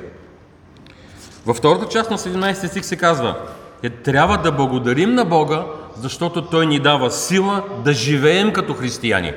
Във 1.46 1.56
втората 1.56 1.88
част 1.88 2.10
на 2.10 2.18
17 2.18 2.66
стих 2.66 2.84
се 2.84 2.96
казва 2.96 3.36
е, 3.82 3.90
трябва 3.90 4.38
да 4.38 4.52
благодарим 4.52 5.14
на 5.14 5.24
Бога, 5.24 5.64
защото 5.96 6.46
Той 6.46 6.66
ни 6.66 6.78
дава 6.78 7.10
сила 7.10 7.64
да 7.84 7.92
живеем 7.92 8.52
като 8.52 8.74
християни. 8.74 9.32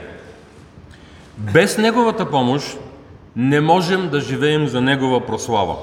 Без 1.41 1.77
Неговата 1.77 2.29
помощ 2.29 2.77
не 3.35 3.61
можем 3.61 4.09
да 4.09 4.19
живеем 4.19 4.67
за 4.67 4.81
Негова 4.81 5.25
прослава. 5.25 5.75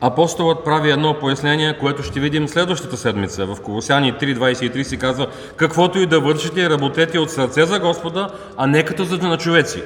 Апостолът 0.00 0.64
прави 0.64 0.90
едно 0.90 1.18
пояснение, 1.18 1.78
което 1.78 2.02
ще 2.02 2.20
видим 2.20 2.48
следващата 2.48 2.96
седмица. 2.96 3.46
В 3.46 3.60
Колосяни 3.60 4.12
3.23 4.12 4.82
си 4.82 4.98
казва 4.98 5.26
Каквото 5.56 5.98
и 5.98 6.06
да 6.06 6.20
вършите, 6.20 6.70
работете 6.70 7.18
от 7.18 7.30
сърце 7.30 7.66
за 7.66 7.80
Господа, 7.80 8.28
а 8.56 8.66
не 8.66 8.84
като 8.84 9.04
за 9.04 9.18
на 9.18 9.38
човеци. 9.38 9.82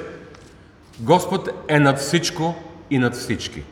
Господ 0.99 1.49
е 1.67 1.79
над 1.79 1.99
всичко 1.99 2.55
и 2.89 2.99
над 2.99 3.15
всички. 3.15 3.63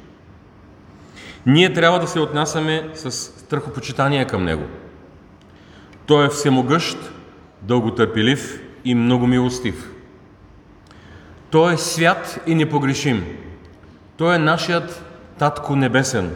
Ние 1.45 1.73
трябва 1.73 1.99
да 1.99 2.07
се 2.07 2.19
отнасяме 2.19 2.89
с 2.93 3.11
страхопочитание 3.11 4.27
към 4.27 4.43
Него. 4.43 4.63
Той 6.05 6.25
е 6.25 6.29
всемогъщ, 6.29 6.97
дълготърпелив 7.61 8.61
и 8.85 8.95
много 8.95 9.27
милостив. 9.27 9.94
Той 11.55 11.73
е 11.73 11.77
свят 11.77 12.39
и 12.47 12.55
непогрешим. 12.55 13.25
Той 14.17 14.35
е 14.35 14.39
нашият 14.39 15.05
Татко 15.39 15.75
Небесен. 15.75 16.35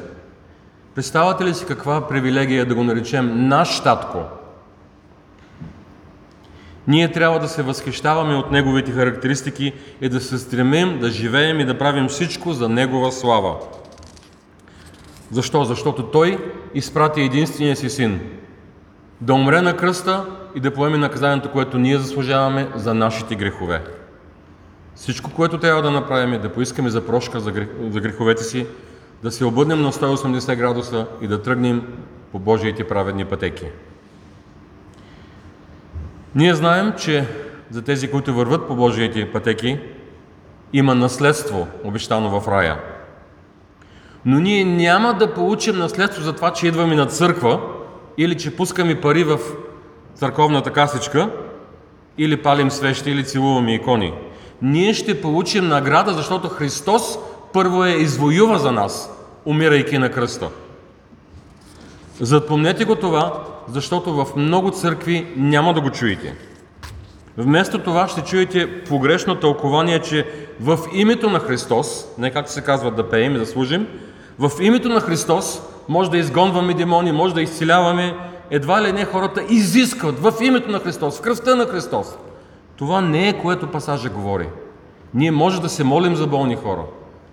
Представате 0.96 1.46
ли 1.46 1.54
си 1.54 1.66
каква 1.66 2.08
привилегия 2.08 2.66
да 2.66 2.76
го 2.76 2.84
наречем 2.84 3.48
наш 3.48 3.84
Татко? 3.84 4.24
Ние 6.88 7.12
трябва 7.12 7.40
да 7.40 7.48
се 7.48 7.64
възхищаваме 7.64 8.36
от 8.36 8.52
Неговите 8.52 8.92
характеристики 8.92 9.74
и 10.02 10.10
да 10.10 10.22
се 10.22 10.38
стремим 10.38 11.00
да 11.00 11.10
живеем 11.10 11.60
и 11.60 11.66
да 11.66 11.78
правим 11.78 12.08
всичко 12.08 12.54
за 12.54 12.70
Негова 12.70 13.12
слава. 13.12 13.56
Защо? 15.32 15.64
Защото 15.64 16.04
Той 16.04 16.38
изпрати 16.74 17.22
единствения 17.22 17.76
си 17.76 17.90
син 17.90 18.22
да 19.22 19.34
умре 19.34 19.62
на 19.62 19.78
кръста 19.78 20.26
и 20.56 20.60
да 20.60 20.74
поеме 20.74 20.98
наказанието, 20.98 21.52
което 21.52 21.78
ние 21.78 21.98
заслужаваме 21.98 22.68
за 22.76 22.94
нашите 22.94 23.36
грехове. 23.36 23.99
Всичко, 24.96 25.32
което 25.32 25.58
трябва 25.58 25.82
да 25.82 25.92
направим 25.92 26.34
е 26.34 26.38
да 26.38 26.54
поискаме 26.54 26.90
за 26.90 27.06
прошка 27.06 27.40
за, 27.40 27.52
грех, 27.52 27.68
за 27.90 28.00
греховете 28.00 28.44
си, 28.44 28.68
да 29.24 29.32
се 29.32 29.46
обърнем 29.46 29.82
на 29.82 29.92
180 29.92 30.56
градуса 30.56 31.08
и 31.22 31.28
да 31.28 31.42
тръгнем 31.42 31.88
по 32.32 32.40
Божиите 32.40 32.88
праведни 32.88 33.26
пътеки. 33.26 33.66
Ние 36.36 36.56
знаем, 36.56 36.94
че 36.98 37.28
за 37.72 37.82
тези, 37.82 38.12
които 38.12 38.34
върват 38.34 38.68
по 38.68 38.76
Божиите 38.76 39.32
пътеки, 39.32 39.80
има 40.74 40.96
наследство, 40.96 41.68
обещано 41.84 42.40
в 42.40 42.48
рая. 42.48 42.78
Но 44.26 44.40
ние 44.40 44.66
няма 44.66 45.14
да 45.14 45.34
получим 45.34 45.78
наследство 45.78 46.24
за 46.24 46.36
това, 46.36 46.54
че 46.54 46.68
идваме 46.68 46.96
на 46.96 47.06
църква 47.06 47.60
или 48.18 48.38
че 48.38 48.56
пускаме 48.56 49.02
пари 49.02 49.24
в 49.24 49.40
църковната 50.16 50.72
касичка, 50.72 51.30
или 52.18 52.42
палим 52.42 52.72
свещи, 52.72 53.12
или 53.12 53.26
целуваме 53.26 53.74
икони. 53.74 54.14
Ние 54.62 54.94
ще 54.94 55.22
получим 55.22 55.68
награда, 55.68 56.14
защото 56.14 56.50
Христос 56.50 57.20
първо 57.54 57.86
е 57.86 57.90
извоюва 57.90 58.60
за 58.60 58.72
нас, 58.72 59.12
умирайки 59.46 59.98
на 59.98 60.12
кръста. 60.12 60.50
Запомнете 62.20 62.86
го 62.86 62.96
това, 62.96 63.44
защото 63.74 64.14
в 64.14 64.36
много 64.36 64.72
църкви 64.72 65.28
няма 65.36 65.74
да 65.74 65.82
го 65.82 65.90
чуете. 65.90 66.36
Вместо 67.38 67.80
това 67.80 68.08
ще 68.08 68.22
чуете 68.22 68.84
погрешно 68.84 69.36
тълкование, 69.36 70.00
че 70.00 70.28
в 70.60 70.80
името 70.94 71.30
на 71.30 71.40
Христос, 71.40 72.06
не 72.18 72.32
както 72.32 72.52
се 72.52 72.62
казва 72.62 72.92
да 72.92 73.10
пеем 73.10 73.36
и 73.36 73.40
да 73.40 73.46
служим, 73.46 73.88
в 74.40 74.52
името 74.62 74.90
на 74.90 75.02
Христос 75.02 75.62
може 75.90 76.12
да 76.12 76.18
изгонваме 76.18 76.74
демони, 76.74 77.12
може 77.12 77.34
да 77.34 77.42
изцеляваме. 77.42 78.16
Едва 78.52 78.82
ли 78.82 78.92
не 78.92 79.06
хората 79.06 79.44
изискват 79.50 80.20
в 80.20 80.34
името 80.42 80.72
на 80.72 80.80
Христос, 80.80 81.18
в 81.18 81.22
кръвта 81.22 81.56
на 81.56 81.66
Христос. 81.66 82.08
Това 82.80 83.02
не 83.02 83.30
е 83.30 83.38
което 83.38 83.72
пасажа 83.72 84.10
говори. 84.10 84.48
Ние 85.14 85.32
може 85.32 85.62
да 85.62 85.70
се 85.70 85.84
молим 85.84 86.16
за 86.16 86.28
болни 86.28 86.56
хора, 86.56 86.84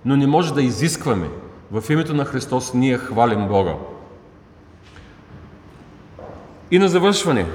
но 0.04 0.16
не 0.16 0.26
може 0.26 0.54
да 0.54 0.62
изискваме. 0.62 1.28
В 1.72 1.84
името 1.90 2.14
на 2.14 2.24
Христос 2.24 2.74
ние 2.74 2.98
хвалим 2.98 3.48
Бога. 3.48 3.74
И 6.70 6.78
на 6.78 6.88
завършване, 6.88 7.46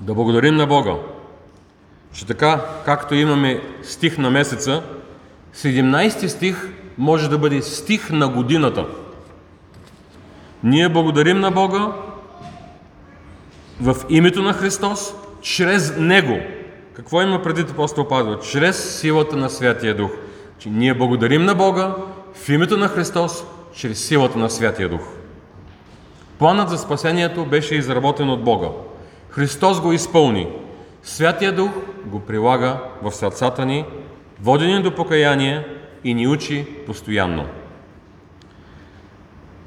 да 0.00 0.14
благодарим 0.14 0.56
на 0.56 0.66
Бога, 0.66 0.94
че 2.12 2.26
така, 2.26 2.60
както 2.84 3.14
имаме 3.14 3.62
стих 3.82 4.18
на 4.18 4.30
месеца, 4.30 4.82
17 5.54 6.26
стих 6.26 6.68
може 6.98 7.30
да 7.30 7.38
бъде 7.38 7.62
стих 7.62 8.10
на 8.10 8.28
годината. 8.28 8.86
Ние 10.64 10.88
благодарим 10.88 11.40
на 11.40 11.50
Бога 11.50 11.92
в 13.80 13.96
името 14.08 14.42
на 14.42 14.52
Христос, 14.52 15.14
чрез 15.42 15.96
Него. 15.96 16.38
Какво 16.94 17.22
има 17.22 17.42
преди 17.42 17.60
апостол 17.60 18.08
Павел? 18.08 18.38
Чрез 18.38 19.00
силата 19.00 19.36
на 19.36 19.50
Святия 19.50 19.96
Дух. 19.96 20.10
Че 20.58 20.68
ние 20.68 20.94
благодарим 20.94 21.44
на 21.44 21.54
Бога 21.54 21.94
в 22.34 22.48
името 22.48 22.76
на 22.76 22.88
Христос, 22.88 23.44
чрез 23.74 24.04
силата 24.04 24.38
на 24.38 24.50
Святия 24.50 24.88
Дух. 24.88 25.00
Планът 26.38 26.68
за 26.68 26.78
спасението 26.78 27.44
беше 27.44 27.74
изработен 27.74 28.30
от 28.30 28.44
Бога. 28.44 28.68
Христос 29.28 29.80
го 29.80 29.92
изпълни. 29.92 30.48
Святия 31.02 31.52
Дух 31.52 31.70
го 32.06 32.20
прилага 32.20 32.78
в 33.02 33.12
сърцата 33.12 33.66
ни, 33.66 33.84
водени 34.42 34.82
до 34.82 34.94
покаяние 34.94 35.66
и 36.04 36.14
ни 36.14 36.28
учи 36.28 36.66
постоянно. 36.86 37.44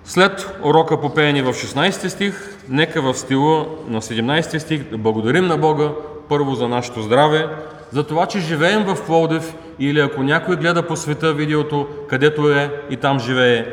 След 0.03 0.59
урока 0.63 1.01
по 1.01 1.13
пеене 1.13 1.43
в 1.43 1.53
16 1.53 2.07
стих, 2.07 2.57
нека 2.69 3.01
в 3.01 3.13
стила 3.13 3.65
на 3.87 4.01
17 4.01 4.57
стих 4.57 4.83
да 4.83 4.97
благодарим 4.97 5.47
на 5.47 5.57
Бога 5.57 5.91
първо 6.29 6.55
за 6.55 6.67
нашето 6.67 7.01
здраве, 7.01 7.47
за 7.91 8.03
това, 8.03 8.25
че 8.25 8.39
живеем 8.39 8.83
в 8.83 9.05
Пловдив 9.05 9.55
или 9.79 9.99
ако 9.99 10.23
някой 10.23 10.55
гледа 10.55 10.87
по 10.87 10.95
света 10.95 11.33
видеото, 11.33 11.87
където 12.09 12.49
е 12.49 12.81
и 12.89 12.97
там 12.97 13.19
живее, 13.19 13.65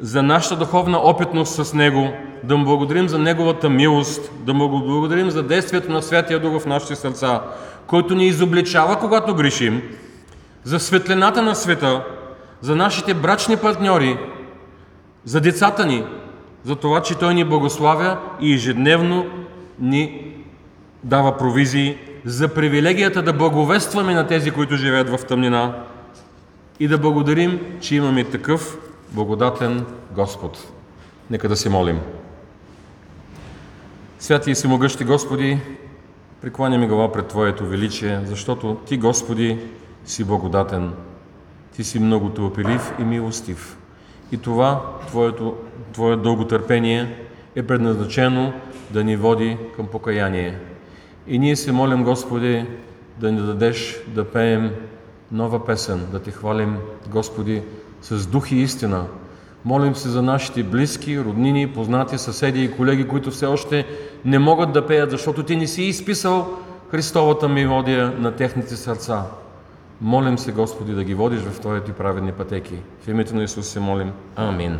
за 0.00 0.22
нашата 0.22 0.56
духовна 0.56 0.98
опитност 0.98 1.64
с 1.64 1.74
Него, 1.74 2.12
да 2.44 2.56
му 2.56 2.64
благодарим 2.64 3.08
за 3.08 3.18
Неговата 3.18 3.70
милост, 3.70 4.32
да 4.40 4.54
му 4.54 4.68
благодарим 4.68 5.30
за 5.30 5.42
действието 5.42 5.92
на 5.92 6.02
Святия 6.02 6.38
Дух 6.38 6.62
в 6.62 6.66
нашите 6.66 6.96
сърца, 6.96 7.40
който 7.86 8.14
ни 8.14 8.26
изобличава, 8.26 8.98
когато 8.98 9.34
грешим, 9.34 9.82
за 10.64 10.80
светлината 10.80 11.42
на 11.42 11.54
света, 11.54 12.04
за 12.60 12.76
нашите 12.76 13.14
брачни 13.14 13.56
партньори, 13.56 14.18
за 15.24 15.40
децата 15.40 15.86
ни, 15.86 16.04
за 16.64 16.76
това, 16.76 17.02
че 17.02 17.18
Той 17.18 17.34
ни 17.34 17.44
благославя 17.44 18.18
и 18.40 18.54
ежедневно 18.54 19.26
ни 19.78 20.29
дава 21.04 21.36
провизии, 21.36 21.98
за 22.24 22.54
привилегията 22.54 23.22
да 23.22 23.32
благовестваме 23.32 24.14
на 24.14 24.26
тези, 24.26 24.50
които 24.50 24.76
живеят 24.76 25.10
в 25.10 25.26
тъмнина 25.26 25.74
и 26.80 26.88
да 26.88 26.98
благодарим, 26.98 27.60
че 27.80 27.96
имаме 27.96 28.24
такъв 28.24 28.78
благодатен 29.10 29.86
Господ. 30.14 30.72
Нека 31.30 31.48
да 31.48 31.56
се 31.56 31.68
молим. 31.68 32.00
Святи 34.18 34.50
и 34.50 34.54
всемогъщи 34.54 35.04
Господи, 35.04 35.58
прикланяме 36.40 36.86
глава 36.86 37.12
пред 37.12 37.26
Твоето 37.26 37.66
величие, 37.66 38.20
защото 38.24 38.74
Ти, 38.74 38.96
Господи, 38.96 39.58
си 40.04 40.24
благодатен. 40.24 40.92
Ти 41.76 41.84
си 41.84 41.98
много 41.98 42.30
тълпелив 42.30 42.92
и 42.98 43.04
милостив. 43.04 43.76
И 44.32 44.38
това, 44.38 44.82
Твоето, 45.06 45.56
Твое 45.92 46.16
дълготърпение 46.16 47.16
е 47.56 47.62
предназначено 47.62 48.52
да 48.90 49.04
ни 49.04 49.16
води 49.16 49.56
към 49.76 49.86
покаяние. 49.86 50.58
И 51.30 51.38
ние 51.38 51.56
се 51.56 51.72
молим, 51.72 52.04
Господи, 52.04 52.66
да 53.18 53.32
ни 53.32 53.40
дадеш 53.40 54.02
да 54.08 54.24
пеем 54.24 54.70
нова 55.32 55.66
песен, 55.66 56.06
да 56.12 56.18
Те 56.18 56.30
хвалим, 56.30 56.76
Господи, 57.08 57.62
с 58.02 58.26
дух 58.26 58.52
и 58.52 58.56
истина. 58.56 59.04
Молим 59.64 59.94
се 59.94 60.08
за 60.08 60.22
нашите 60.22 60.62
близки, 60.62 61.20
роднини, 61.20 61.72
познати, 61.72 62.18
съседи 62.18 62.64
и 62.64 62.72
колеги, 62.72 63.08
които 63.08 63.30
все 63.30 63.46
още 63.46 63.86
не 64.24 64.38
могат 64.38 64.72
да 64.72 64.86
пеят, 64.86 65.10
защото 65.10 65.42
Ти 65.42 65.56
не 65.56 65.66
си 65.66 65.82
изписал 65.82 66.48
Христовата 66.90 67.48
мелодия 67.48 68.14
на 68.18 68.32
техните 68.32 68.76
сърца. 68.76 69.22
Молим 70.00 70.38
се, 70.38 70.52
Господи, 70.52 70.92
да 70.92 71.04
ги 71.04 71.14
водиш 71.14 71.40
в 71.40 71.60
Твоите 71.60 71.92
праведни 71.92 72.32
пътеки. 72.32 72.74
В 73.00 73.08
името 73.08 73.36
на 73.36 73.42
Исус 73.42 73.68
се 73.68 73.80
молим. 73.80 74.12
Амин. 74.36 74.78